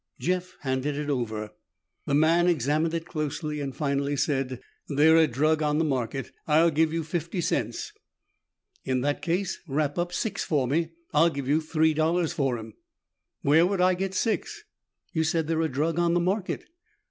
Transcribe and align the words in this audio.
Jeff 0.19 0.57
handed 0.61 0.97
it 0.97 1.11
over. 1.11 1.51
The 2.07 2.15
man 2.15 2.47
examined 2.47 2.95
it 2.95 3.05
closely 3.05 3.61
and 3.61 3.75
finally 3.75 4.15
said, 4.15 4.59
"They're 4.89 5.15
a 5.15 5.27
drug 5.27 5.61
on 5.61 5.77
the 5.77 5.83
market. 5.85 6.31
I'll 6.47 6.71
give 6.71 6.91
you 6.91 7.03
fifty 7.03 7.39
cents." 7.39 7.93
"In 8.83 9.01
that 9.01 9.21
case, 9.21 9.59
wrap 9.67 9.99
up 9.99 10.11
six 10.11 10.43
for 10.43 10.67
me. 10.67 10.89
I'll 11.13 11.29
give 11.29 11.47
you 11.47 11.61
three 11.61 11.93
dollars 11.93 12.33
for 12.33 12.57
'em." 12.57 12.73
"Where 13.43 13.67
would 13.67 13.79
I 13.79 13.93
get 13.93 14.15
six?" 14.15 14.63
"You 15.13 15.23
said 15.23 15.45
they're 15.45 15.61
a 15.61 15.69
drug 15.69 15.99
on 15.99 16.15
the 16.15 16.19
market." 16.19 16.65